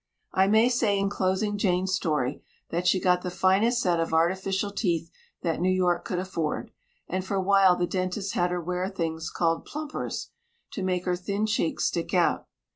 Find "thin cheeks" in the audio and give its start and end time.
11.15-11.85